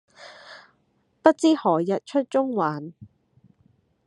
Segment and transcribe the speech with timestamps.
[1.21, 2.93] 不知何日出中環